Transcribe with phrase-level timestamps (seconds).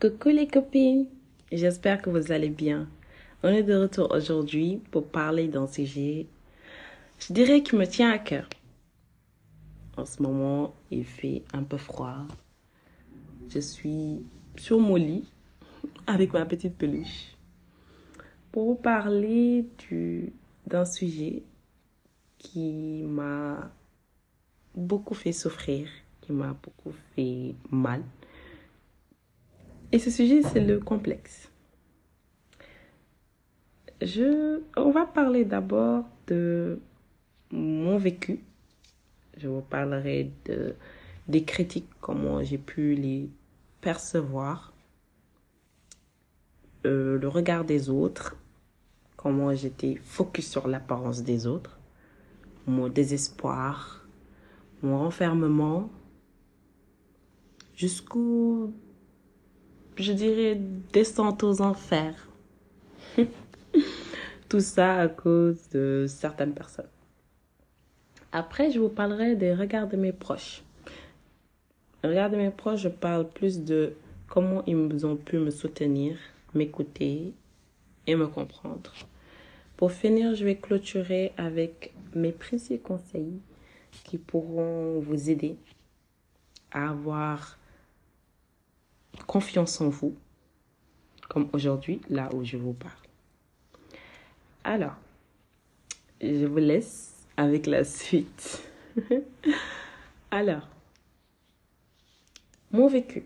[0.00, 1.06] Coucou les copines,
[1.50, 2.88] j'espère que vous allez bien.
[3.42, 6.28] On est de retour aujourd'hui pour parler d'un sujet,
[7.18, 8.48] je dirais, qui me tient à cœur.
[9.96, 12.28] En ce moment, il fait un peu froid.
[13.48, 14.22] Je suis
[14.56, 15.28] sur mon lit
[16.06, 17.36] avec ma petite peluche
[18.52, 19.66] pour vous parler
[20.68, 21.42] d'un sujet
[22.38, 23.70] qui m'a
[24.74, 25.88] beaucoup fait souffrir,
[26.20, 28.02] qui m'a beaucoup fait mal.
[29.90, 31.50] Et ce sujet, c'est le complexe.
[34.00, 36.78] Je, on va parler d'abord de
[37.50, 38.40] mon vécu.
[39.36, 40.74] Je vous parlerai de,
[41.26, 43.28] des critiques, comment j'ai pu les
[43.80, 44.72] percevoir,
[46.86, 48.36] euh, le regard des autres,
[49.16, 51.77] comment j'étais focus sur l'apparence des autres,
[52.68, 54.06] mon désespoir,
[54.82, 55.90] mon renfermement,
[57.74, 58.72] jusqu'au,
[59.96, 60.60] je dirais,
[60.92, 62.28] descente aux enfers.
[64.48, 66.88] Tout ça à cause de certaines personnes.
[68.32, 70.62] Après, je vous parlerai des regards de mes proches.
[72.04, 73.94] Regards de mes proches, je parle plus de
[74.28, 76.16] comment ils ont pu me soutenir,
[76.54, 77.32] m'écouter
[78.06, 78.92] et me comprendre.
[79.78, 83.40] Pour finir, je vais clôturer avec mes précieux conseils
[84.02, 85.56] qui pourront vous aider
[86.72, 87.56] à avoir
[89.28, 90.16] confiance en vous,
[91.28, 92.92] comme aujourd'hui, là où je vous parle.
[94.64, 94.96] Alors,
[96.20, 98.68] je vous laisse avec la suite.
[100.32, 100.68] Alors,
[102.72, 103.24] mon vécu.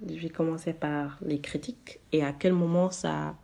[0.00, 3.34] Je vais commencer par les critiques et à quel moment ça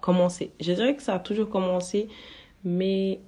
[0.00, 0.52] commencé.
[0.60, 2.08] Je dirais que ça a toujours commencé,
[2.64, 3.20] mais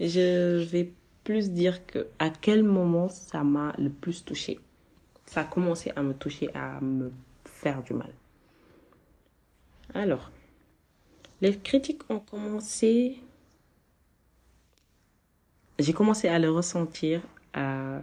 [0.00, 0.92] je vais
[1.24, 4.58] plus dire que à quel moment ça m'a le plus touché.
[5.26, 7.12] Ça a commencé à me toucher, à me
[7.44, 8.12] faire du mal.
[9.94, 10.30] Alors,
[11.40, 13.18] les critiques ont commencé.
[15.78, 17.20] J'ai commencé à le ressentir,
[17.52, 18.02] à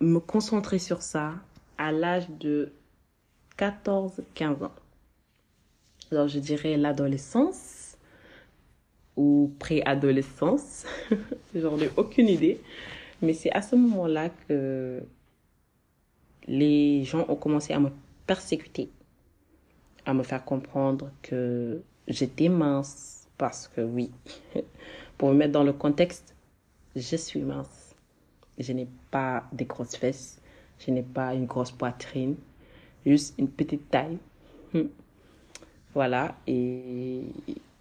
[0.00, 1.34] me concentrer sur ça
[1.78, 2.72] à l'âge de
[3.58, 4.72] 14-15 ans.
[6.12, 7.96] Alors, je dirais l'adolescence
[9.16, 10.84] ou préadolescence.
[11.54, 12.60] J'en ai aucune idée.
[13.22, 15.02] Mais c'est à ce moment-là que
[16.46, 17.90] les gens ont commencé à me
[18.26, 18.90] persécuter
[20.04, 24.10] à me faire comprendre que j'étais mince parce que oui,
[25.18, 26.34] pour me mettre dans le contexte,
[26.94, 27.94] je suis mince.
[28.58, 30.40] Je n'ai pas des grosses fesses,
[30.78, 32.36] je n'ai pas une grosse poitrine,
[33.06, 34.18] juste une petite taille.
[35.94, 37.26] Voilà, et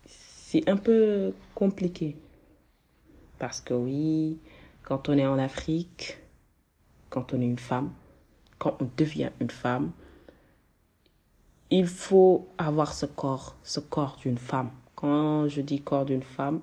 [0.05, 2.17] c'est un peu compliqué.
[3.39, 4.37] Parce que oui,
[4.83, 6.17] quand on est en Afrique,
[7.09, 7.91] quand on est une femme,
[8.59, 9.91] quand on devient une femme,
[11.69, 14.71] il faut avoir ce corps, ce corps d'une femme.
[14.95, 16.59] Quand je dis corps d'une femme,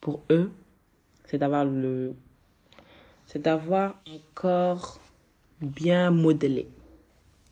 [0.00, 0.52] pour eux,
[1.24, 2.14] c'est d'avoir le,
[3.26, 5.00] c'est d'avoir un corps
[5.60, 6.68] bien modelé,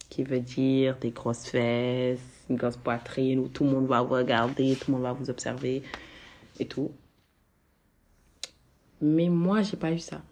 [0.08, 4.14] qui veut dire des grosses fesses, une grosse poitrine où tout le monde va vous
[4.14, 5.82] regarder, tout le monde va vous observer
[6.58, 6.90] et tout.
[9.00, 10.22] Mais moi, j'ai pas eu ça.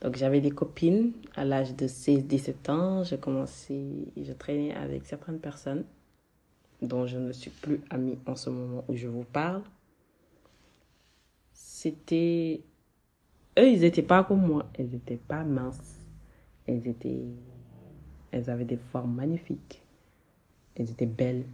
[0.00, 3.04] Donc j'avais des copines à l'âge de 16-17 ans.
[3.04, 5.84] J'ai commencé, je traînais avec certaines personnes
[6.80, 9.62] dont je ne suis plus amie en ce moment où je vous parle.
[11.52, 12.62] C'était...
[13.58, 14.68] Eux, ils n'étaient pas comme moi.
[14.74, 16.00] Elles n'étaient pas minces.
[16.66, 17.26] Elles étaient...
[18.32, 19.81] Elles avaient des formes magnifiques.
[20.76, 21.44] Elles étaient belles.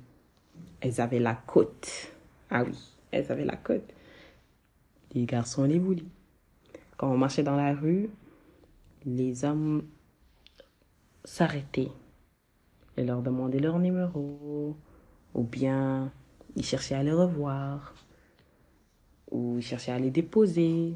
[0.80, 2.12] Elles avaient la côte.
[2.50, 2.78] Ah oui,
[3.10, 3.92] elles avaient la côte.
[5.12, 6.04] Les garçons les voulaient.
[6.96, 8.10] Quand on marchait dans la rue,
[9.04, 9.84] les hommes
[11.24, 11.90] s'arrêtaient
[12.96, 14.76] et leur demandaient leur numéro,
[15.34, 16.12] ou bien
[16.56, 17.94] ils cherchaient à les revoir,
[19.30, 20.94] ou ils cherchaient à les déposer,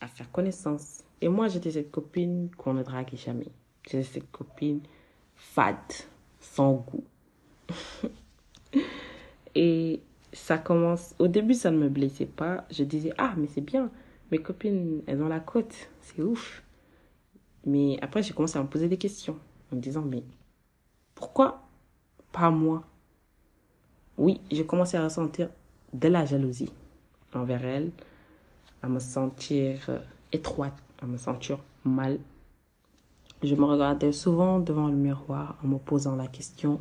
[0.00, 1.02] à faire connaissance.
[1.20, 3.48] Et moi, j'étais cette copine qu'on ne draguait jamais.
[3.84, 4.80] J'étais cette copine
[5.34, 5.76] fade,
[6.40, 7.04] sans goût.
[9.54, 10.00] et
[10.32, 11.14] ça commence.
[11.18, 12.64] Au début, ça ne me blessait pas.
[12.70, 13.90] Je disais, ah, mais c'est bien.
[14.30, 15.74] Mes copines, elles ont la côte.
[16.00, 16.62] C'est ouf.
[17.64, 19.38] Mais après, j'ai commencé à me poser des questions
[19.72, 20.22] en me disant, mais
[21.14, 21.62] pourquoi
[22.32, 22.84] pas moi?
[24.16, 25.48] Oui, j'ai commencé à ressentir
[25.92, 26.72] de la jalousie
[27.34, 27.90] envers elle,
[28.82, 29.98] à me sentir euh,
[30.32, 32.18] étroite, à me sentir mal.
[33.42, 36.80] Je me regardais souvent devant le miroir en me posant la question,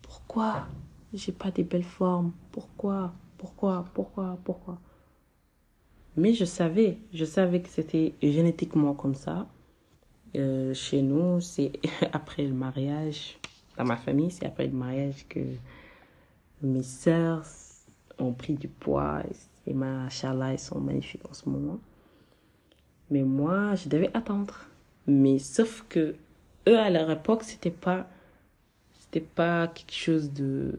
[0.00, 0.66] pourquoi
[1.12, 2.32] j'ai pas des belles formes?
[2.52, 3.12] Pourquoi?
[3.36, 3.84] Pourquoi?
[3.92, 4.38] Pourquoi?
[4.44, 4.78] Pourquoi?
[6.16, 9.46] Mais je savais, je savais que c'était génétiquement comme ça.
[10.36, 11.72] Euh, chez nous, c'est
[12.12, 13.38] après le mariage,
[13.76, 15.40] dans ma famille, c'est après le mariage que
[16.62, 17.44] mes sœurs
[18.18, 19.22] ont pris du poids
[19.66, 21.78] et ma machallah, elles sont magnifiques en ce moment.
[23.10, 24.66] Mais moi, je devais attendre.
[25.06, 26.16] Mais sauf que
[26.68, 28.06] eux, à leur époque, c'était pas,
[29.00, 30.78] c'était pas quelque chose de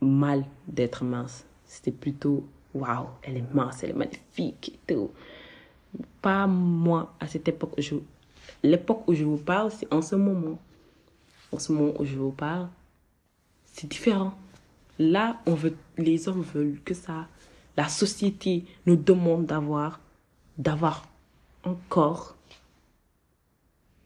[0.00, 1.44] mal d'être mince.
[1.66, 5.10] C'était plutôt, waouh, elle est mince, elle est magnifique et tout.
[6.22, 7.74] Pas moi, à cette époque.
[7.78, 7.96] Je,
[8.62, 10.58] l'époque où je vous parle, c'est en ce moment.
[11.52, 12.68] En ce moment où je vous parle,
[13.64, 14.36] c'est différent.
[14.98, 17.28] Là, on veut, les hommes veulent que ça.
[17.76, 20.00] La société nous demande d'avoir,
[20.56, 21.06] d'avoir
[21.64, 22.36] un corps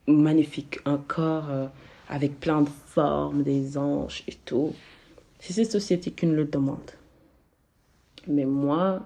[0.07, 1.67] magnifique, un corps euh,
[2.09, 4.75] avec plein de formes, des anges et tout.
[5.39, 6.91] C'est cette société qui nous le demande.
[8.27, 9.03] Mais moi,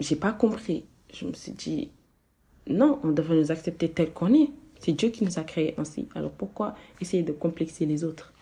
[0.00, 0.84] j'ai pas compris.
[1.12, 1.90] Je me suis dit,
[2.66, 4.50] non, on devrait nous accepter tel qu'on est.
[4.78, 6.08] C'est Dieu qui nous a créés ainsi.
[6.14, 8.32] Alors pourquoi essayer de complexer les autres?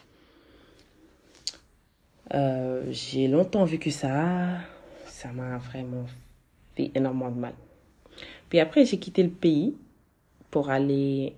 [2.32, 4.58] Euh, J'ai longtemps vécu ça.
[5.06, 6.06] Ça m'a vraiment
[6.76, 7.54] fait énormément de mal.
[8.48, 9.76] Puis après, j'ai quitté le pays
[10.50, 11.36] pour aller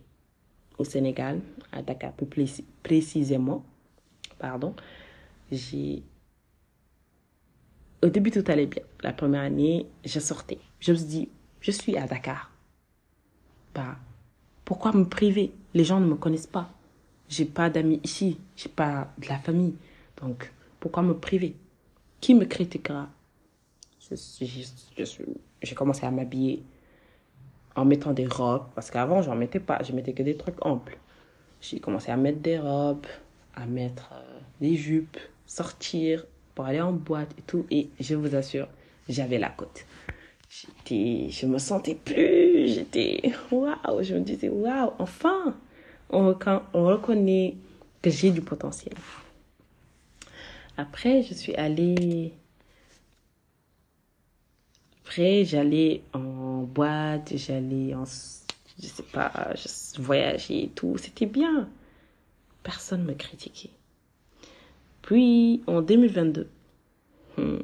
[0.78, 3.64] au Sénégal, à Dakar plus précisément.
[4.38, 4.74] Pardon.
[5.50, 6.02] J'ai
[8.02, 8.82] au début, tout allait bien.
[9.02, 10.58] La première année, je sortais.
[10.80, 11.28] Je me suis dit,
[11.60, 12.50] je suis à Dakar.
[13.74, 13.96] Bah,
[14.64, 15.52] pourquoi me priver?
[15.72, 16.70] Les gens ne me connaissent pas.
[17.28, 18.38] J'ai pas d'amis ici.
[18.56, 19.74] J'ai pas de la famille.
[20.20, 21.54] Donc, pourquoi me priver?
[22.20, 23.08] Qui me critiquera?
[25.60, 26.62] J'ai commencé à m'habiller
[27.74, 28.66] en mettant des robes.
[28.74, 29.82] Parce qu'avant, je n'en mettais pas.
[29.82, 30.98] Je mettais que des trucs amples.
[31.60, 33.06] J'ai commencé à mettre des robes,
[33.54, 36.24] à mettre euh, des jupes, sortir,
[36.54, 37.66] pour aller en boîte et tout.
[37.70, 38.69] Et je vous assure,
[39.08, 39.84] j'avais la côte.
[40.48, 45.54] J'étais, je me sentais plus, j'étais, waouh, je me disais, waouh, enfin,
[46.10, 46.36] on,
[46.74, 47.54] on reconnaît
[48.02, 48.94] que j'ai du potentiel.
[50.76, 52.32] Après, je suis allée,
[55.12, 61.68] après, j'allais en boîte, j'allais en, je sais pas, je voyageais et tout, c'était bien.
[62.62, 63.72] Personne me critiquait.
[65.02, 66.48] Puis en 2022,
[67.36, 67.58] hmm,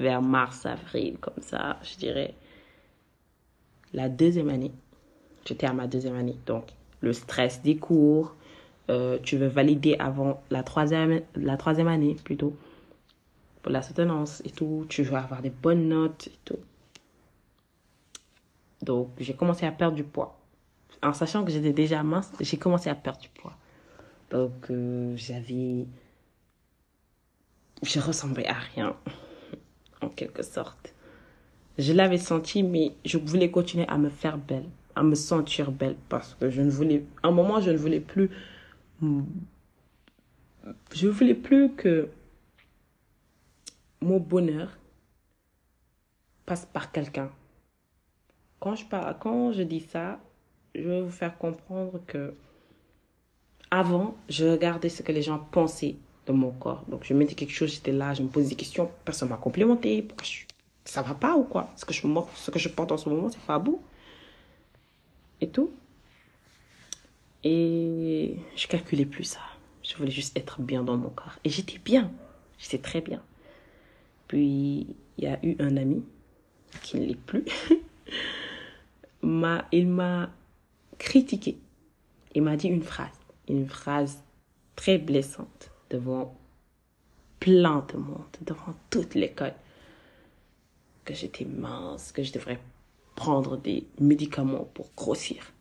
[0.00, 2.34] vers mars, avril, comme ça, je dirais,
[3.92, 4.72] la deuxième année,
[5.46, 6.64] j'étais à ma deuxième année, donc
[7.02, 8.34] le stress des cours,
[8.90, 12.56] euh, tu veux valider avant la troisième, la troisième année plutôt,
[13.64, 16.58] pour la soutenance et tout, tu veux avoir des bonnes notes et tout.
[18.82, 20.38] Donc j'ai commencé à perdre du poids.
[21.02, 23.56] En sachant que j'étais déjà mince, j'ai commencé à perdre du poids.
[24.30, 25.86] Donc euh, j'avais
[27.82, 28.94] je ressemblais à rien,
[30.02, 30.92] en quelque sorte.
[31.78, 35.96] Je l'avais senti, mais je voulais continuer à me faire belle, à me sentir belle,
[36.10, 38.28] parce que je ne voulais, à un moment, je ne voulais plus,
[40.92, 42.10] je voulais plus que
[44.00, 44.78] mon bonheur
[46.46, 47.30] passe par quelqu'un.
[48.60, 50.20] Quand je, parle, quand je dis ça,
[50.74, 52.34] je veux vous faire comprendre que
[53.70, 55.96] avant, je regardais ce que les gens pensaient
[56.26, 56.84] de mon corps.
[56.88, 60.02] Donc, je mettais quelque chose, j'étais là, je me posais des questions, personne m'a complimenté.
[60.02, 60.44] Pourquoi je...
[60.84, 61.70] Ça va pas ou quoi?
[61.76, 62.02] Ce que je
[62.36, 63.82] ce que je porte en ce moment, c'est pas beau.
[65.40, 65.72] Et tout.
[67.42, 69.40] Et je calculais plus ça.
[69.82, 71.38] Je voulais juste être bien dans mon corps.
[71.44, 72.10] Et j'étais bien.
[72.58, 73.22] J'étais très bien.
[74.34, 76.02] Il y a eu un ami
[76.82, 77.44] qui ne l'est plus.
[79.72, 80.30] il m'a
[80.98, 81.58] critiqué.
[82.34, 83.18] Il m'a dit une phrase.
[83.48, 84.22] Une phrase
[84.76, 86.34] très blessante devant
[87.40, 89.54] plein de monde, devant toute l'école,
[91.04, 92.58] que j'étais mince, que je devrais
[93.14, 95.52] prendre des médicaments pour grossir.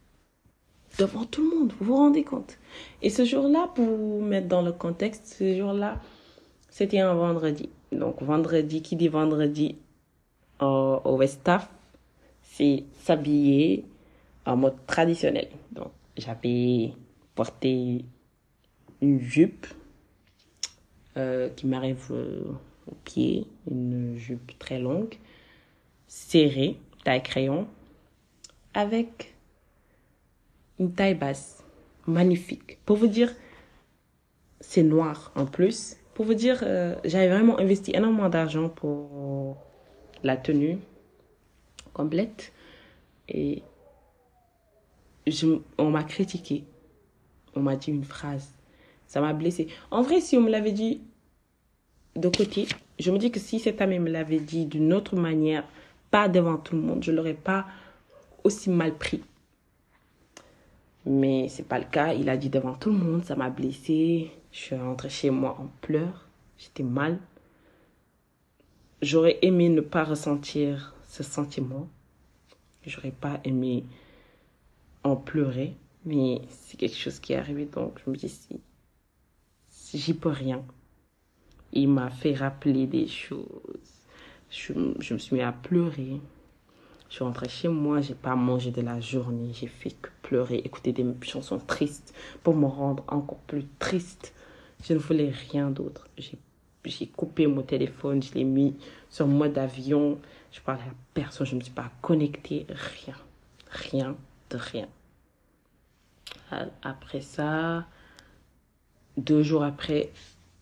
[0.98, 2.58] Devant tout le monde, vous vous rendez compte?
[3.02, 6.00] Et ce jour-là, pour vous mettre dans le contexte, ce jour-là,
[6.70, 7.70] c'était un vendredi.
[7.94, 9.78] Donc vendredi, qui dit vendredi
[10.60, 11.70] au, au Westaf,
[12.42, 13.86] c'est s'habiller
[14.46, 15.50] en mode traditionnel.
[15.72, 16.94] Donc j'avais
[17.36, 18.06] porté
[19.02, 19.68] une jupe
[21.18, 22.44] euh, qui m'arrive euh,
[22.88, 25.16] au pied, une jupe très longue,
[26.08, 27.68] serrée, taille crayon,
[28.74, 29.36] avec
[30.80, 31.64] une taille basse,
[32.08, 32.80] magnifique.
[32.86, 33.34] Pour vous dire,
[34.60, 35.98] c'est noir en plus.
[36.14, 39.58] Pour vous dire, euh, j'avais vraiment investi énormément d'argent pour
[40.24, 40.78] la tenue
[41.94, 42.54] complète.
[43.30, 43.64] Et
[45.26, 46.66] je, on m'a critiqué.
[47.56, 48.54] On m'a dit une phrase
[49.14, 49.68] ça m'a blessé.
[49.92, 51.02] En vrai, si on me l'avait dit
[52.16, 52.68] de côté,
[52.98, 55.64] je me dis que si cet ami me l'avait dit d'une autre manière,
[56.10, 57.68] pas devant tout le monde, je l'aurais pas
[58.44, 59.22] aussi mal pris.
[61.06, 62.14] Mais c'est pas le cas.
[62.14, 64.32] Il a dit devant tout le monde, ça m'a blessé.
[64.52, 66.28] Je suis rentrée chez moi en pleurs.
[66.58, 67.20] J'étais mal.
[69.02, 71.90] J'aurais aimé ne pas ressentir ce sentiment.
[72.86, 73.86] J'aurais pas aimé
[75.04, 75.76] en pleurer.
[76.06, 77.66] Mais c'est quelque chose qui est arrivé.
[77.66, 80.64] Donc je me dis si, j'y peux rien.
[81.74, 83.48] Il m'a fait rappeler des choses.
[84.50, 86.22] Je, je me suis mis à pleurer.
[87.14, 90.56] Je suis rentrée chez moi, j'ai pas mangé de la journée, j'ai fait que pleurer,
[90.56, 94.34] écouter des chansons tristes pour me rendre encore plus triste.
[94.84, 96.08] Je ne voulais rien d'autre.
[96.18, 98.76] J'ai coupé mon téléphone, je l'ai mis
[99.12, 100.18] sur mode avion.
[100.52, 102.66] Je parlais à personne, je ne me suis pas connectée,
[103.06, 103.16] rien.
[103.70, 104.18] Rien
[104.50, 104.88] de rien.
[106.82, 107.86] Après ça,
[109.18, 110.12] deux jours après,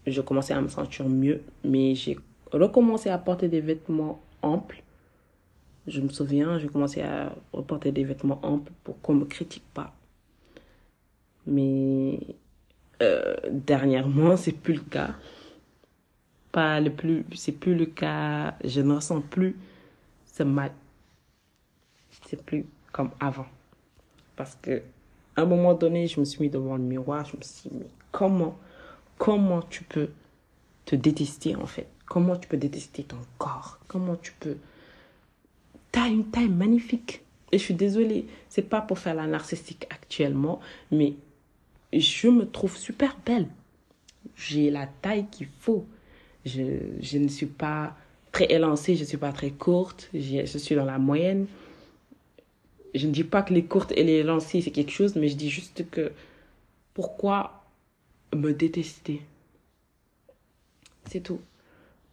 [0.05, 2.19] je commençais à me sentir mieux, mais j'ai
[2.51, 4.83] recommencé à porter des vêtements amples
[5.87, 9.93] je me souviens, j'ai commencé à reporter des vêtements amples pour qu'on me critique pas.
[11.47, 12.19] Mais
[13.01, 15.15] euh, dernièrement, c'est plus le cas.
[16.51, 18.55] Pas le plus, c'est plus le cas.
[18.63, 19.55] Je ne ressens plus
[20.25, 20.71] ce mal.
[22.27, 23.47] C'est plus comme avant.
[24.35, 24.81] Parce que
[25.35, 27.77] à un moment donné, je me suis mis devant le miroir, je me suis dit,
[27.79, 28.57] mais comment,
[29.17, 30.09] comment tu peux
[30.85, 31.87] te détester en fait?
[32.05, 33.79] Comment tu peux détester ton corps?
[33.87, 34.57] Comment tu peux
[35.91, 37.21] T'as une taille magnifique.
[37.51, 41.15] Et je suis désolée, c'est pas pour faire la narcissique actuellement, mais
[41.91, 43.47] je me trouve super belle.
[44.35, 45.85] J'ai la taille qu'il faut.
[46.45, 46.61] Je,
[47.01, 47.95] je, ne suis pas
[48.31, 51.45] très élancée, je ne suis pas très courte, je, je, suis dans la moyenne.
[52.95, 55.35] Je ne dis pas que les courtes et les élancées, c'est quelque chose, mais je
[55.35, 56.11] dis juste que
[56.93, 57.65] pourquoi
[58.33, 59.21] me détester?
[61.05, 61.41] C'est tout.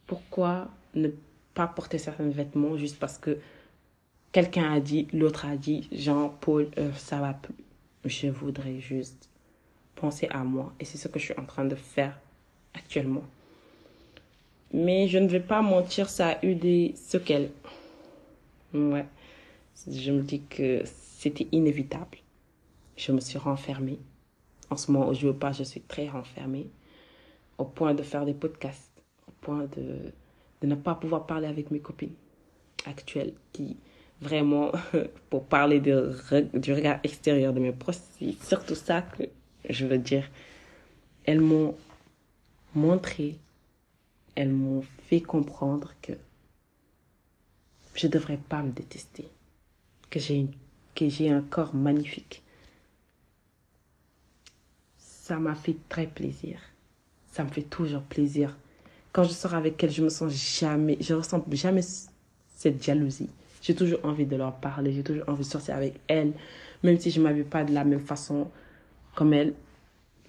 [0.06, 1.10] Pourquoi ne
[1.54, 3.38] pas porter certains vêtements juste parce que
[4.38, 7.56] quelqu'un a dit, l'autre a dit, Jean-Paul, euh, ça va plus.
[8.04, 9.28] Je voudrais juste
[9.96, 10.72] penser à moi.
[10.78, 12.16] Et c'est ce que je suis en train de faire
[12.72, 13.24] actuellement.
[14.72, 17.50] Mais je ne vais pas mentir, ça a eu des séquelles.
[18.72, 19.06] Ouais.
[19.90, 22.18] Je me dis que c'était inévitable.
[22.96, 23.98] Je me suis renfermée.
[24.70, 26.68] En ce moment où je veux pas, je suis très renfermée.
[27.58, 29.02] Au point de faire des podcasts.
[29.26, 30.12] Au point de,
[30.60, 32.14] de ne pas pouvoir parler avec mes copines
[32.86, 33.76] actuelles qui
[34.20, 34.72] vraiment,
[35.30, 36.14] pour parler de,
[36.54, 39.24] du regard extérieur de mes proches, c'est surtout ça que
[39.68, 40.28] je veux dire.
[41.24, 41.76] Elles m'ont
[42.74, 43.36] montré,
[44.34, 46.12] elles m'ont fait comprendre que
[47.94, 49.26] je ne devrais pas me détester,
[50.10, 50.46] que j'ai
[50.94, 52.42] que j'ai un corps magnifique.
[54.98, 56.58] Ça m'a fait très plaisir.
[57.30, 58.56] Ça me fait toujours plaisir.
[59.12, 61.82] Quand je sors avec elles, je me sens jamais, je ressens jamais
[62.56, 63.30] cette jalousie.
[63.62, 66.32] J'ai toujours envie de leur parler, j'ai toujours envie de sortir avec elles.
[66.82, 68.50] Même si je ne m'habille pas de la même façon
[69.14, 69.54] comme elles,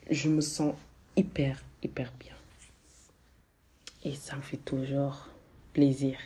[0.09, 0.73] je me sens
[1.15, 2.33] hyper, hyper bien.
[4.03, 5.27] Et ça me fait toujours
[5.73, 6.17] plaisir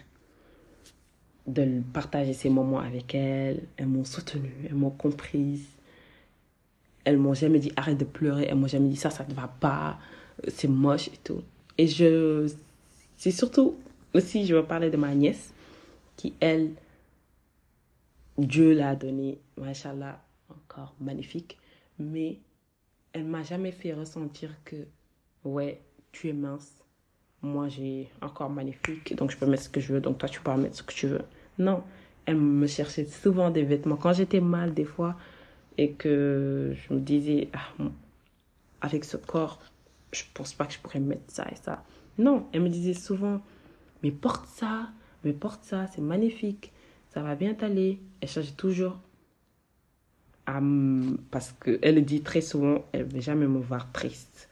[1.47, 3.63] de partager ces moments avec elles.
[3.77, 5.65] Elles m'ont soutenue, elles m'ont comprise.
[7.03, 9.47] Elles m'ont jamais dit arrête de pleurer, elles m'ont jamais dit ça, ça ne va
[9.47, 9.99] pas,
[10.47, 11.41] c'est moche et tout.
[11.77, 12.49] Et je,
[13.17, 13.75] c'est surtout
[14.13, 15.53] aussi, je veux parler de ma nièce
[16.15, 16.71] qui, elle,
[18.37, 21.59] Dieu l'a donné, machallah, encore magnifique,
[21.99, 22.39] mais
[23.13, 24.87] elle m'a jamais fait ressentir que,
[25.43, 26.83] ouais, tu es mince,
[27.43, 30.41] moi j'ai encore magnifique, donc je peux mettre ce que je veux, donc toi tu
[30.41, 31.21] peux mettre ce que tu veux.
[31.59, 31.83] Non,
[32.25, 33.97] elle me cherchait souvent des vêtements.
[33.97, 35.15] Quand j'étais mal des fois
[35.77, 37.83] et que je me disais, ah,
[38.81, 39.59] avec ce corps,
[40.11, 41.83] je pense pas que je pourrais mettre ça et ça.
[42.17, 43.41] Non, elle me disait souvent,
[44.01, 44.89] mais porte ça,
[45.23, 46.71] mais porte ça, c'est magnifique
[47.13, 47.99] ça va bien t'aller.
[48.21, 48.99] Elle cherche toujours
[50.45, 50.59] à
[51.31, 54.49] parce qu'elle dit très souvent, elle ne veut jamais me voir triste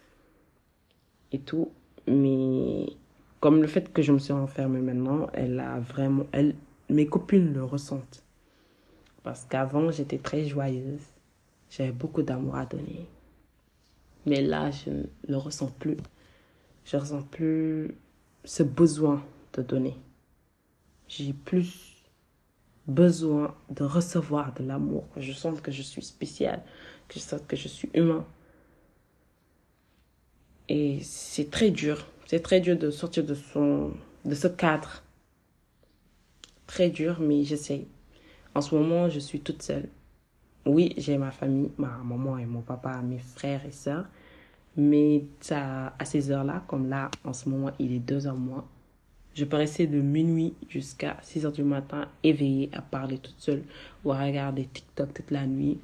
[1.32, 1.72] et tout.
[2.08, 2.86] Mais
[3.40, 6.56] comme le fait que je me suis enfermée maintenant, elle a vraiment, elle,
[6.90, 8.24] mes copines le ressentent.
[9.24, 11.06] Parce qu'avant, j'étais très joyeuse.
[11.70, 13.08] J'avais beaucoup d'amour à donner.
[14.26, 15.98] Mais là, je ne le ressens plus.
[16.86, 17.96] Je ne ressens plus
[18.44, 19.96] ce besoin de donner.
[21.08, 22.01] J'ai plus
[22.94, 26.64] besoin de recevoir de l'amour, que je sente que je suis spécial,
[27.08, 28.26] que je sente que je suis humain.
[30.70, 33.92] Et c'est très dur, c'est très dur de sortir de, son,
[34.26, 35.04] de ce cadre.
[36.68, 37.88] Très dur, mais j'essaie.
[38.56, 39.90] En ce moment, je suis toute seule.
[40.66, 44.06] Oui, j'ai ma famille, ma maman et mon papa, mes frères et sœurs,
[44.78, 48.66] Mais ça, à ces heures-là, comme là, en ce moment, il est 2 heures moins,
[49.34, 53.64] je rester de minuit jusqu'à 6 heures du matin éveillée à parler toute seule
[54.04, 55.80] ou à regarder TikTok toute la nuit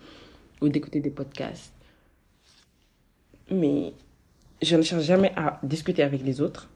[0.62, 1.74] ou d'écouter des podcasts.
[3.50, 3.94] Mais
[4.62, 6.70] je ne cherche jamais à discuter avec les autres,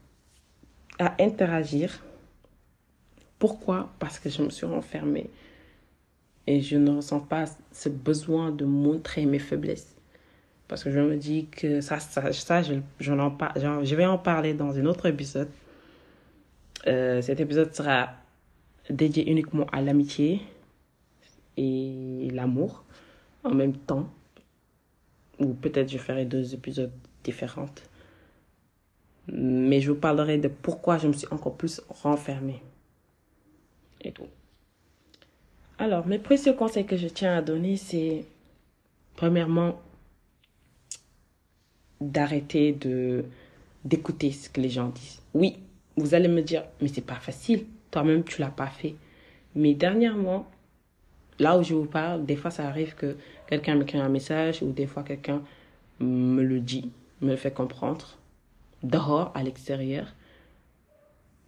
[0.98, 2.02] à interagir.
[3.38, 3.92] Pourquoi?
[3.98, 5.28] Parce que je me suis renfermée
[6.46, 9.94] et je ne ressens pas ce besoin de montrer mes faiblesses.
[10.68, 14.78] Parce que je me dis que ça, ça, ça je, je vais en parler dans
[14.78, 15.48] un autre épisode.
[16.86, 18.10] Euh, cet épisode sera
[18.90, 20.40] dédié uniquement à l'amitié
[21.56, 22.84] et l'amour
[23.44, 24.08] en même temps.
[25.38, 26.92] Ou peut-être je ferai deux épisodes
[27.24, 27.68] différents.
[29.28, 32.62] Mais je vous parlerai de pourquoi je me suis encore plus renfermée.
[34.00, 34.26] Et tout.
[35.78, 38.24] Alors, mes précieux conseils que je tiens à donner, c'est
[39.16, 39.80] premièrement
[42.00, 43.24] d'arrêter de
[43.84, 45.20] d'écouter ce que les gens disent.
[45.34, 45.58] Oui,
[45.96, 47.66] vous allez me dire, mais c'est pas facile.
[47.90, 48.94] Toi-même, tu l'as pas fait.
[49.54, 50.46] Mais dernièrement,
[51.38, 54.72] là où je vous parle, des fois, ça arrive que quelqu'un m'écrit un message ou
[54.72, 55.42] des fois, quelqu'un
[56.00, 58.18] me le dit, me le fait comprendre,
[58.82, 60.06] dehors, à l'extérieur.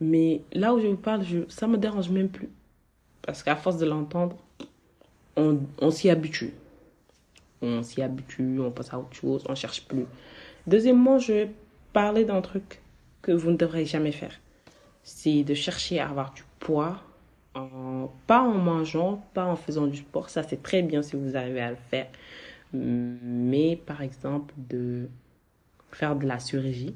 [0.01, 2.51] Mais là où je vous parle, je, ça me dérange même plus.
[3.23, 4.37] Parce qu'à force de l'entendre,
[5.37, 6.53] on, on s'y habitue.
[7.63, 10.05] On s'y habitue, on passe à autre chose, on cherche plus.
[10.67, 11.51] Deuxièmement, je vais
[11.95, 12.83] parler d'un truc
[13.25, 14.39] que vous ne devrez jamais faire.
[15.03, 17.03] C'est de chercher à avoir du poids,
[17.55, 20.29] en, pas en mangeant, pas en faisant du sport.
[20.29, 22.09] Ça, c'est très bien si vous arrivez à le faire.
[22.75, 25.09] Mais par exemple, de
[25.91, 26.95] faire de la chirurgie,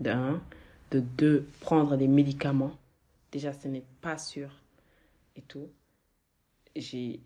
[0.00, 0.40] d'un,
[0.92, 2.72] de deux, prendre des médicaments.
[3.30, 4.48] Déjà, ce n'est pas sûr
[5.36, 5.68] et tout.
[6.74, 7.20] J'ai,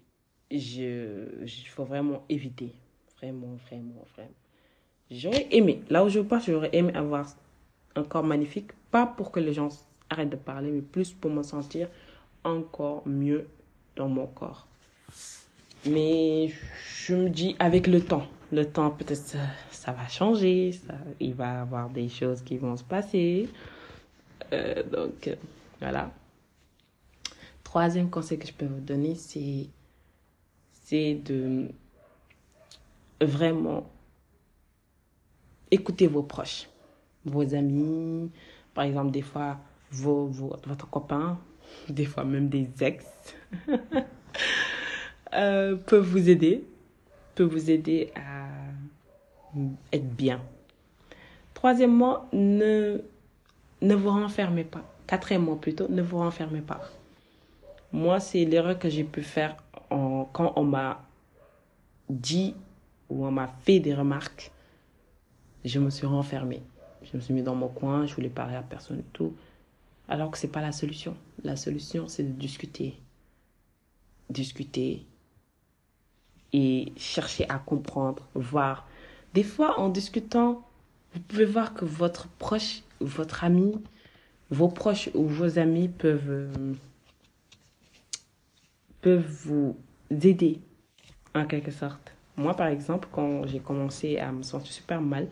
[0.50, 2.72] je, il faut vraiment éviter.
[3.18, 4.30] Vraiment, vraiment, vraiment.
[5.08, 7.26] J'aurais aimé, là où je passe, j'aurais aimé avoir
[7.96, 9.68] un corps magnifique, pas pour que les gens
[10.10, 11.88] arrêtent de parler, mais plus pour me sentir
[12.44, 13.48] encore mieux
[13.96, 14.66] dans mon corps.
[15.86, 16.52] Mais
[16.96, 19.38] je me dis avec le temps, le temps peut-être ça,
[19.70, 23.48] ça, va changer, ça, il va y avoir des choses qui vont se passer.
[24.52, 25.36] Euh, donc
[25.80, 26.10] voilà.
[27.64, 29.68] Troisième conseil que je peux vous donner, c'est
[30.84, 31.68] c'est de
[33.20, 33.88] vraiment
[35.70, 36.68] écouter vos proches
[37.24, 38.30] vos amis,
[38.74, 39.58] par exemple, des fois,
[39.90, 41.38] vos, vos, votre copain,
[41.88, 43.04] des fois même des ex,
[45.34, 46.64] euh, peuvent vous aider,
[47.34, 48.48] peuvent vous aider à
[49.92, 50.40] être bien.
[51.54, 52.98] Troisièmement, ne,
[53.80, 54.82] ne vous renfermez pas.
[55.06, 56.80] Quatrièmement plutôt, ne vous renfermez pas.
[57.92, 59.56] Moi, c'est l'erreur que j'ai pu faire
[59.90, 61.02] quand on m'a
[62.08, 62.54] dit
[63.10, 64.50] ou on m'a fait des remarques.
[65.64, 66.62] Je me suis renfermée.
[67.04, 69.34] Je me suis mis dans mon coin, je voulais parler à personne et tout.
[70.08, 71.16] Alors que ce n'est pas la solution.
[71.42, 72.94] La solution, c'est de discuter.
[74.30, 75.04] Discuter
[76.52, 78.86] et chercher à comprendre, voir.
[79.34, 80.66] Des fois, en discutant,
[81.14, 83.74] vous pouvez voir que votre proche, votre ami,
[84.50, 86.76] vos proches ou vos amis peuvent,
[89.00, 89.76] peuvent vous
[90.10, 90.60] aider
[91.34, 92.14] en quelque sorte.
[92.36, 95.28] Moi, par exemple, quand j'ai commencé à me sentir super mal,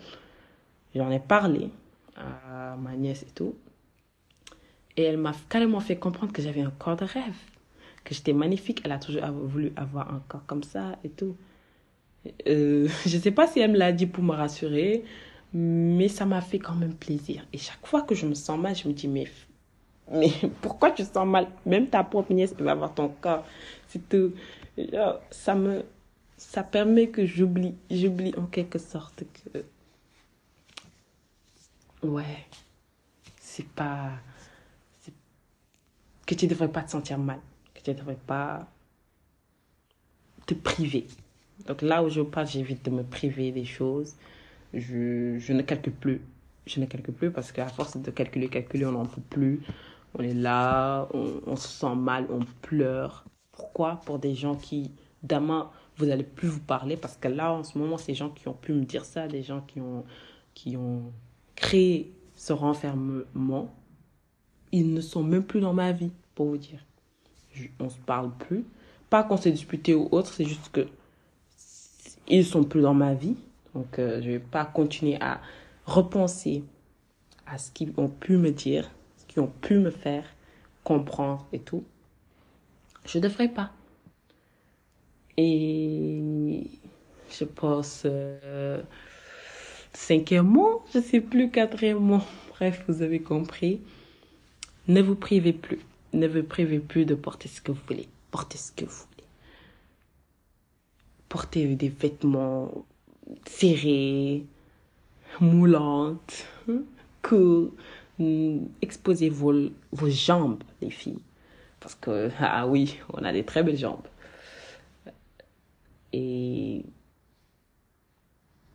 [0.95, 1.71] J'en ai parlé
[2.17, 3.55] à ma nièce et tout.
[4.97, 7.37] Et elle m'a carrément fait comprendre que j'avais un corps de rêve,
[8.05, 8.83] que j'étais magnifique.
[8.85, 11.37] Elle a toujours voulu avoir un corps comme ça et tout.
[12.49, 15.05] Euh, je ne sais pas si elle me l'a dit pour me rassurer,
[15.53, 17.47] mais ça m'a fait quand même plaisir.
[17.53, 19.29] Et chaque fois que je me sens mal, je me dis, mais,
[20.11, 21.49] mais pourquoi tu sens mal?
[21.67, 23.45] Même ta propre nièce va avoir ton corps.
[23.89, 24.33] C'est tout.
[25.31, 25.85] Ça me,
[26.37, 29.65] ça permet que j'oublie, j'oublie en quelque sorte que
[32.03, 32.47] ouais,
[33.41, 34.11] c'est pas.
[36.27, 37.41] que tu devrais pas te sentir mal,
[37.75, 38.67] que tu devrais pas
[40.47, 41.07] te priver.
[41.67, 44.17] Donc là où je passe, j'évite de me priver des choses.
[44.73, 46.21] Je, je ne calcule plus.
[46.67, 49.61] Je ne calcule plus parce qu'à force de calculer, calculer, on n'en peut plus.
[50.15, 53.25] On est là, on, se sent mal, on pleure.
[53.53, 54.01] Pourquoi?
[54.05, 54.91] Pour des gens qui,
[55.23, 58.49] demain, vous n'allez plus vous parler parce que là, en ce moment, ces gens qui
[58.49, 60.05] ont pu me dire ça, des gens qui ont,
[60.55, 61.13] qui ont
[61.61, 63.73] créer ce renfermement,
[64.73, 66.81] ils ne sont même plus dans ma vie, pour vous dire.
[67.79, 68.65] on se parle plus.
[69.11, 70.87] Pas qu'on s'est disputé ou autre, c'est juste que
[72.29, 73.37] ils sont plus dans ma vie.
[73.75, 75.41] Donc, euh, je vais pas continuer à
[75.85, 76.65] repenser
[77.47, 80.25] à ce qu'ils ont pu me dire, ce qu'ils ont pu me faire
[80.85, 81.85] comprendre et tout.
[83.05, 83.71] Je ne devrais pas.
[85.37, 86.65] Et
[87.31, 88.03] je pense...
[88.07, 88.83] Euh,
[90.01, 92.25] cinquième mois, je sais plus, quatrième mois.
[92.51, 93.81] Bref, vous avez compris.
[94.89, 95.79] Ne vous privez plus.
[96.13, 98.09] Ne vous privez plus de porter ce que vous voulez.
[98.31, 99.29] Portez ce que vous voulez.
[101.29, 102.73] Portez des vêtements
[103.47, 104.45] serrés,
[105.41, 106.47] moulantes,
[107.23, 107.71] courts.
[108.83, 111.23] Exposez vos, vos jambes, les filles.
[111.79, 114.07] Parce que, ah oui, on a des très belles jambes.
[116.13, 116.85] Et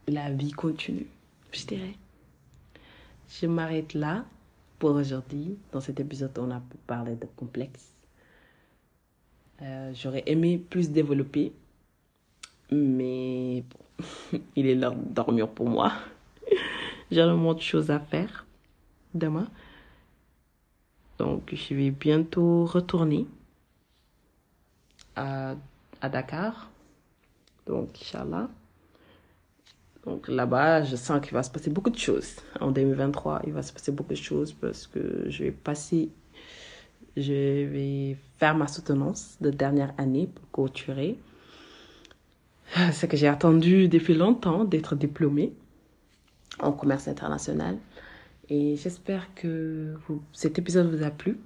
[0.07, 1.07] la vie continue,
[1.55, 1.95] je dirais.
[3.29, 4.25] Je m'arrête là
[4.79, 5.57] pour aujourd'hui.
[5.71, 7.93] Dans cet épisode, on a parlé de complexe.
[9.61, 11.53] Euh, J'aurais aimé plus développer,
[12.71, 15.93] mais bon, il est l'heure de dormir pour moi.
[17.11, 18.45] J'ai vraiment de choses à faire
[19.13, 19.47] demain.
[21.17, 23.25] Donc, je vais bientôt retourner
[25.15, 25.55] à,
[26.01, 26.69] à Dakar.
[27.65, 28.49] Donc, Inch'Allah.
[30.05, 32.35] Donc là-bas, je sens qu'il va se passer beaucoup de choses.
[32.59, 36.09] En 2023, il va se passer beaucoup de choses parce que je vais passer,
[37.17, 41.17] je vais faire ma soutenance de dernière année pour clôturer.
[42.91, 45.53] C'est que j'ai attendu depuis longtemps d'être diplômée
[46.59, 47.77] en commerce international.
[48.49, 49.95] Et j'espère que
[50.33, 51.39] cet épisode vous a plu.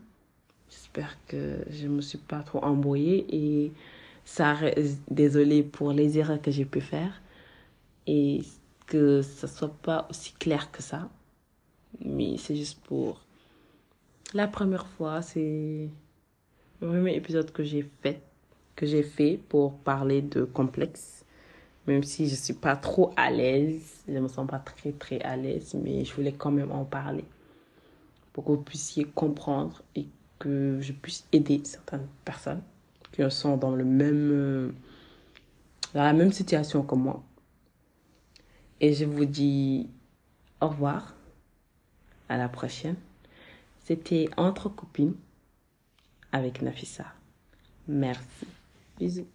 [0.70, 3.72] J'espère que je ne me suis pas trop embrouillée et
[4.26, 4.56] ça,
[5.10, 7.22] désolée pour les erreurs que j'ai pu faire
[8.10, 8.42] et
[8.88, 11.10] que ça soit pas aussi clair que ça.
[12.04, 13.22] Mais c'est juste pour
[14.34, 15.90] la première fois, c'est
[16.82, 18.22] le premier épisode que j'ai fait,
[18.76, 21.24] que j'ai fait pour parler de complexe.
[21.86, 25.36] Même si je suis pas trop à l'aise, je me sens pas très très à
[25.36, 27.26] l'aise, mais je voulais quand même en parler
[28.34, 30.08] pour que vous puissiez comprendre et
[30.40, 32.62] que je puisse aider certaines personnes
[33.12, 34.74] qui sont dans le même
[35.94, 37.24] dans la même situation que moi.
[38.82, 39.90] Et je vous dis
[40.62, 41.16] au revoir.
[42.28, 42.96] À la prochaine.
[43.84, 45.16] C'était Entre copines
[46.32, 47.06] avec Nafissa.
[47.88, 48.46] Merci.
[49.00, 49.28] Bisous.